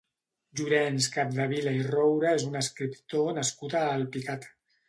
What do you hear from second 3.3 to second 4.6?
nascut a Alpicat.